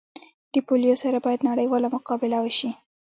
[0.53, 2.69] د پولیو سره باید نړیواله مقابله وسي